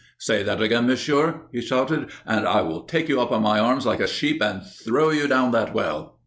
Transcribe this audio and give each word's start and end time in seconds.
"Say 0.17 0.41
that 0.41 0.59
again, 0.63 0.87
monsieur," 0.87 1.41
he 1.51 1.61
shouted, 1.61 2.09
"and 2.25 2.47
I 2.47 2.61
will 2.61 2.85
take 2.85 3.07
you 3.07 3.21
up 3.21 3.31
in 3.31 3.43
my 3.43 3.59
arms 3.59 3.85
like 3.85 3.99
a 3.99 4.07
sheep 4.07 4.41
and 4.41 4.63
throw 4.65 5.11
you 5.11 5.27
down 5.27 5.51
that 5.51 5.75
well." 5.75 6.17